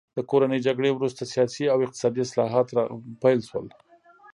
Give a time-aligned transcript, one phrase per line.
[0.17, 2.67] د کورنۍ جګړې وروسته سیاسي او اقتصادي اصلاحات
[3.21, 3.67] پیل شول.